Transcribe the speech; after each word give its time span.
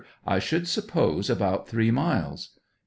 I 0.25 0.39
should 0.39 0.67
suppose 0.67 1.29
about 1.29 1.67
th"ree 1.67 1.91
miles. 1.91 2.57